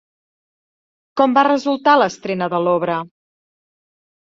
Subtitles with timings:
[1.21, 2.99] Com va resultar l'estrena de l'obra?